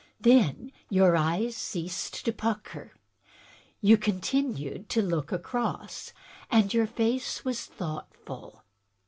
[0.19, 3.09] Then your eyes ceased to pucker, but
[3.81, 6.11] you continued to look across,
[6.49, 8.63] and your face was thought ful.